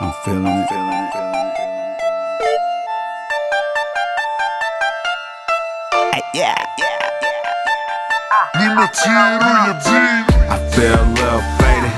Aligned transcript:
I'm 0.00 0.12
feeling 0.24 0.46
it. 0.46 0.68
Feeling 0.68 0.88
it. 0.88 1.04
Yeah, 6.34 6.54
yeah, 6.78 6.98
I 10.50 10.58
feel 10.74 10.94
a 10.94 11.06
little 11.14 11.42
faded. 11.58 11.92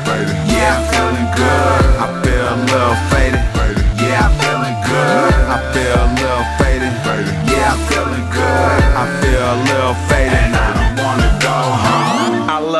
Yeah, 0.52 0.76
I'm 0.76 0.84
feeling 0.92 1.28
good. 1.36 1.84
I 1.96 2.06
feel 2.22 2.44
a 2.44 2.56
little 2.68 2.96
faded. 3.10 3.55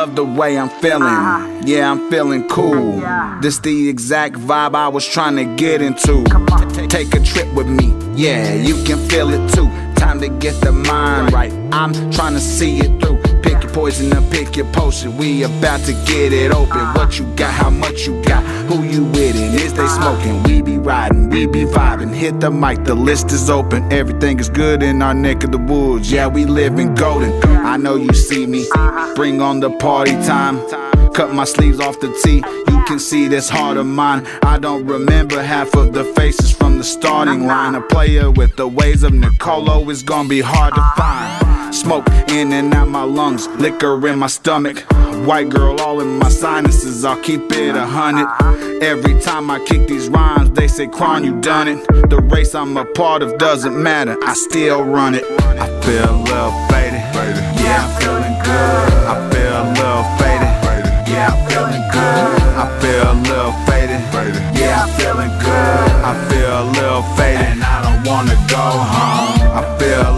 Love 0.07 0.15
the 0.15 0.25
way 0.25 0.57
I'm 0.57 0.69
feeling. 0.69 1.03
Uh-huh. 1.03 1.61
Yeah, 1.65 1.91
I'm 1.91 2.09
feeling 2.09 2.47
cool. 2.47 3.01
This 3.41 3.59
the 3.59 3.89
exact 3.89 4.35
vibe 4.35 4.75
I 4.75 4.87
was 4.87 5.05
trying 5.05 5.35
to 5.35 5.45
get 5.55 5.81
into. 5.81 6.23
Take 6.87 7.13
a 7.13 7.19
trip 7.19 7.51
with 7.53 7.67
me. 7.67 7.93
Yeah, 8.15 8.53
you 8.53 8.83
can 8.83 8.97
feel 9.09 9.29
it 9.29 9.53
too. 9.53 9.69
Time 9.95 10.19
to 10.21 10.29
get 10.29 10.59
the 10.61 10.71
mind 10.71 11.33
right. 11.33 11.51
I'm 11.71 11.93
trying 12.11 12.33
to 12.33 12.39
see 12.39 12.79
it 12.79 13.01
through. 13.01 13.21
Pick 13.41 13.63
your 13.63 13.73
poison 13.73 14.15
and 14.15 14.31
pick 14.31 14.55
your 14.55 14.71
potion. 14.71 15.17
We 15.17 15.43
about 15.43 15.81
to 15.81 15.93
get 16.05 16.33
it 16.33 16.51
open. 16.51 16.77
Uh-huh. 16.77 17.05
What 17.05 17.19
you 17.19 17.25
got, 17.35 17.53
how 17.53 17.69
much 17.69 18.07
you 18.07 18.21
got, 18.23 18.43
who 18.67 18.83
you 18.83 19.03
with, 19.05 19.35
and 19.35 19.55
is 19.55 19.73
they 19.73 19.83
uh-huh. 19.83 20.15
smoking? 20.15 20.43
We 20.43 20.61
be 20.61 20.77
riding, 20.77 21.26
we 21.37 21.45
be 21.45 21.65
vibing. 21.65 22.13
Hit 22.13 22.39
the 22.39 22.49
mic, 22.49 22.83
the 22.83 22.95
list 22.95 23.31
is 23.31 23.47
open. 23.49 23.91
Everything 23.93 24.39
is 24.39 24.49
good 24.49 24.81
in 24.81 25.03
our 25.03 25.13
neck 25.13 25.43
of 25.43 25.51
the 25.51 25.59
woods. 25.59 26.11
Yeah, 26.11 26.25
we 26.25 26.45
live 26.45 26.79
in 26.79 26.95
golden. 26.95 27.31
I 27.43 27.77
know 27.77 27.95
you 27.95 28.11
see 28.13 28.47
me. 28.47 28.65
Bring 29.15 29.39
on 29.39 29.59
the 29.59 29.69
party 29.77 30.13
time. 30.25 30.57
Cut 31.13 31.33
my 31.33 31.43
sleeves 31.43 31.79
off 31.79 31.99
the 31.99 32.09
tee. 32.23 32.43
You 32.71 32.83
can 32.85 32.99
see 32.99 33.27
this 33.27 33.49
heart 33.49 33.77
of 33.77 33.85
mine. 33.85 34.25
I 34.41 34.57
don't 34.57 34.85
remember 34.87 35.41
half 35.41 35.75
of 35.75 35.93
the 35.93 36.05
faces 36.15 36.51
from 36.51 36.79
the 36.79 36.83
starting 36.83 37.45
line. 37.45 37.75
A 37.75 37.81
player 37.81 38.31
with 38.31 38.55
the 38.55 38.67
ways 38.67 39.03
of 39.03 39.13
Nicolo 39.13 39.87
is 39.89 40.01
gonna 40.01 40.29
be 40.29 40.41
hard 40.41 40.73
to 40.73 40.81
find. 40.95 41.56
Smoke 41.71 42.07
in 42.29 42.53
and 42.53 42.73
out 42.73 42.87
my 42.87 43.03
lungs, 43.03 43.47
liquor 43.59 44.07
in 44.07 44.19
my 44.19 44.27
stomach. 44.27 44.85
White 45.25 45.49
girl 45.49 45.79
all 45.81 45.99
in 46.01 46.17
my 46.19 46.29
sinuses, 46.29 47.03
I'll 47.03 47.21
keep 47.21 47.51
it 47.51 47.75
a 47.75 47.85
hundred. 47.85 48.27
Every 48.81 49.19
time 49.21 49.49
I 49.49 49.59
kick 49.65 49.87
these 49.87 50.07
rhymes, 50.09 50.51
they 50.51 50.67
say, 50.67 50.87
Quan, 50.87 51.23
you 51.23 51.39
done 51.41 51.67
it. 51.67 51.87
The 52.09 52.19
race 52.21 52.55
I'm 52.55 52.77
a 52.77 52.85
part 52.85 53.21
of 53.21 53.37
doesn't 53.37 53.81
matter, 53.81 54.17
I 54.23 54.33
still 54.33 54.83
run 54.83 55.15
it. 55.15 55.23
I 55.41 55.67
feel 55.81 56.09
a 56.09 56.17
little 56.23 56.51
faded. 56.69 57.01
Yeah, 57.63 57.83
I'm 57.83 58.01
feeling 58.01 58.37
good. 58.43 58.93
I 59.07 59.29
feel 59.31 59.55
a 59.57 59.65
little 59.77 60.05
faded. 60.17 60.53
Yeah, 61.09 61.33
I'm 61.33 61.49
feeling 61.49 61.85
good. 61.91 62.31
I 62.57 62.79
feel 62.81 63.11
a 63.11 63.17
little 63.27 63.53
faded. 63.65 64.01
Yeah, 64.57 64.83
I'm 64.83 64.89
feeling 64.99 65.33
good. 65.39 65.89
I 66.03 66.13
feel 66.29 66.53
a 66.61 66.65
little 66.77 67.03
faded. 67.15 67.41
And 67.41 67.63
I 67.63 67.81
don't 67.83 68.07
wanna 68.07 68.35
go 68.47 68.63
home. 68.63 69.57
I 69.57 69.77
feel 69.79 70.16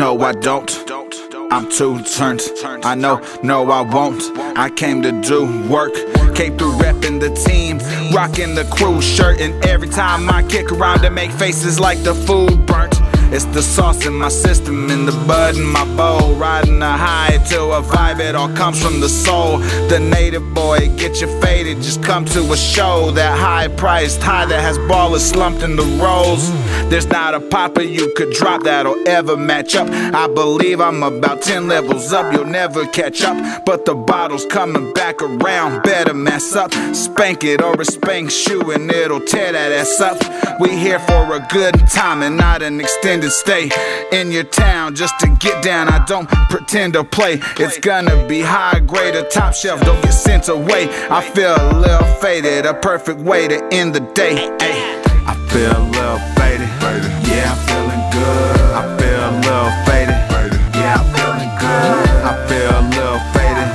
No, 0.00 0.18
I 0.22 0.32
don't. 0.32 0.70
I'm 1.52 1.70
too 1.70 2.02
turned. 2.04 2.40
I 2.82 2.94
know, 2.94 3.20
no, 3.42 3.70
I 3.70 3.82
won't. 3.82 4.22
I 4.56 4.70
came 4.70 5.02
to 5.02 5.12
do 5.20 5.44
work. 5.68 5.92
Came 6.34 6.56
through 6.56 6.72
repping 6.78 7.20
the 7.20 7.28
team, 7.34 7.76
rocking 8.10 8.54
the 8.54 8.64
crew 8.72 9.02
shirt, 9.02 9.42
and 9.42 9.62
every 9.62 9.90
time 9.90 10.30
I 10.30 10.42
kick 10.44 10.72
around 10.72 11.00
to 11.00 11.10
make 11.10 11.30
faces 11.32 11.78
like 11.78 12.02
the 12.02 12.14
food 12.14 12.64
burnt. 12.64 12.98
It's 13.32 13.44
the 13.44 13.62
sauce 13.62 14.04
in 14.06 14.14
my 14.14 14.28
system, 14.28 14.90
in 14.90 15.06
the 15.06 15.12
bud 15.12 15.56
in 15.56 15.64
my 15.64 15.84
bowl. 15.96 16.34
Riding 16.34 16.82
a 16.82 16.96
high 16.96 17.38
to 17.50 17.62
a 17.70 17.80
vibe, 17.80 18.18
it 18.18 18.34
all 18.34 18.48
comes 18.56 18.82
from 18.82 18.98
the 18.98 19.08
soul. 19.08 19.58
The 19.88 20.00
native 20.00 20.52
boy, 20.52 20.88
get 20.96 21.20
you 21.20 21.28
faded, 21.40 21.76
just 21.76 22.02
come 22.02 22.24
to 22.24 22.40
a 22.52 22.56
show. 22.56 23.12
That 23.12 23.38
high 23.38 23.68
priced 23.68 24.20
high 24.20 24.46
that 24.46 24.60
has 24.60 24.78
ballers 24.78 25.20
slumped 25.20 25.62
in 25.62 25.76
the 25.76 25.84
rolls. 26.02 26.50
There's 26.90 27.06
not 27.06 27.34
a 27.34 27.40
popper 27.40 27.82
you 27.82 28.12
could 28.16 28.32
drop 28.32 28.64
that'll 28.64 29.06
ever 29.06 29.36
match 29.36 29.76
up. 29.76 29.88
I 29.88 30.26
believe 30.26 30.80
I'm 30.80 31.04
about 31.04 31.40
10 31.42 31.68
levels 31.68 32.12
up, 32.12 32.32
you'll 32.32 32.46
never 32.46 32.84
catch 32.88 33.22
up. 33.22 33.64
But 33.64 33.84
the 33.84 33.94
bottle's 33.94 34.44
coming 34.46 34.92
back 34.92 35.22
around, 35.22 35.84
better 35.84 36.14
mess 36.14 36.56
up. 36.56 36.72
Spank 36.96 37.44
it 37.44 37.62
or 37.62 37.80
a 37.80 37.84
spank 37.84 38.32
shoe, 38.32 38.72
and 38.72 38.90
it'll 38.90 39.20
tear 39.20 39.52
that 39.52 39.70
ass 39.70 40.00
up. 40.00 40.18
We 40.60 40.76
here 40.76 40.98
for 40.98 41.34
a 41.34 41.46
good 41.48 41.78
time 41.88 42.22
and 42.22 42.36
not 42.36 42.60
an 42.60 42.80
extended 42.80 43.19
stay 43.28 43.68
in 44.12 44.30
your 44.30 44.44
town 44.44 44.94
just 44.94 45.18
to 45.18 45.26
get 45.40 45.62
down. 45.62 45.88
I 45.88 46.02
don't 46.06 46.28
pretend 46.48 46.94
to 46.94 47.04
play. 47.04 47.40
It's 47.58 47.78
gonna 47.78 48.26
be 48.26 48.40
high 48.40 48.80
grade, 48.80 49.16
a 49.16 49.24
top 49.24 49.52
shelf, 49.52 49.80
don't 49.80 50.00
get 50.00 50.12
sent 50.12 50.48
away. 50.48 50.88
I 51.10 51.20
feel 51.20 51.54
a 51.58 51.74
little 51.76 52.06
faded, 52.22 52.64
a 52.64 52.74
perfect 52.74 53.18
way 53.20 53.48
to 53.48 53.58
end 53.72 53.94
the 53.94 54.00
day. 54.00 54.48
Ay. 54.60 55.02
I 55.26 55.34
feel 55.50 55.76
a 55.76 55.84
little 55.92 56.18
faded. 56.38 56.70
Yeah, 57.28 57.52
I'm 57.52 57.60
feeling 57.68 58.04
good. 58.14 58.60
I 58.80 58.84
feel 58.96 59.20
a 59.20 59.34
little 59.44 59.72
faded. 59.84 60.20
Yeah, 60.78 60.96
I'm 60.96 61.06
feeling 61.12 61.52
good. 61.60 62.06
I 62.24 62.34
feel 62.48 62.70
a 62.70 62.84
little 62.94 63.20
faded. 63.34 63.68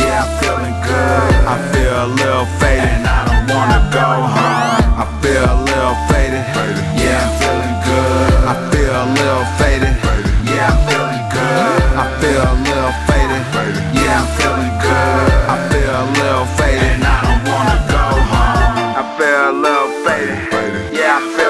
Yeah, 0.00 0.24
I'm 0.24 0.30
feeling 0.40 0.78
good. 0.88 1.32
I 1.44 1.56
feel 1.72 1.96
a 2.06 2.08
little 2.20 2.46
faded. 2.60 2.88
And 2.96 3.06
I 3.06 3.20
don't 3.28 3.46
wanna 3.52 3.80
go 3.92 4.08
home. 4.36 5.02
I 5.02 5.06
feel 5.20 5.44
a 5.44 5.58
little 5.68 5.96
little 19.66 20.04
baby. 20.04 20.96
Yeah, 20.96 21.18
I 21.18 21.36
feel 21.36 21.45